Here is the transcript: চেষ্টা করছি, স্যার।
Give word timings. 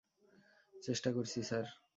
চেষ্টা 0.73 1.09
করছি, 1.11 1.39
স্যার। 1.43 1.65